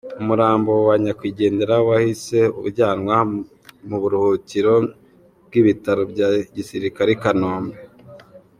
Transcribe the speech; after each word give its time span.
Umurambo 0.21 0.71
wa 0.87 0.95
nyakwigendera 1.03 1.75
wahise 1.87 2.39
ujyanwa 2.67 3.15
mu 3.87 3.95
buruhukiro 4.01 4.73
bw’Ibitaro 5.45 6.01
bya 6.11 6.27
Gisirikare 6.55 7.11
i 7.15 7.19
Kanombe. 7.23 7.77